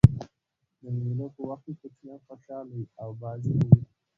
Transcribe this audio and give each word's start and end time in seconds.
د 0.81 0.83
مېلو 0.97 1.27
په 1.35 1.41
وخت 1.49 1.67
کوچنيان 1.81 2.19
خوشحاله 2.27 2.73
يي 2.79 2.83
او 3.01 3.09
بازۍ 3.21 3.55
کوي. 3.67 3.81